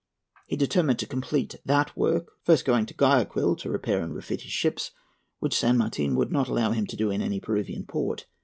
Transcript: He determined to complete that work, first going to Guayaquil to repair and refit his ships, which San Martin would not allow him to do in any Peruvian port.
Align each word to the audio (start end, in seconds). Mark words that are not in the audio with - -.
He 0.47 0.55
determined 0.55 0.97
to 0.97 1.05
complete 1.05 1.57
that 1.63 1.95
work, 1.95 2.31
first 2.41 2.65
going 2.65 2.87
to 2.87 2.93
Guayaquil 2.95 3.55
to 3.57 3.69
repair 3.69 4.01
and 4.01 4.15
refit 4.15 4.41
his 4.41 4.51
ships, 4.51 4.89
which 5.37 5.55
San 5.55 5.77
Martin 5.77 6.15
would 6.15 6.31
not 6.31 6.47
allow 6.47 6.71
him 6.71 6.87
to 6.87 6.97
do 6.97 7.11
in 7.11 7.21
any 7.21 7.39
Peruvian 7.39 7.85
port. 7.85 8.25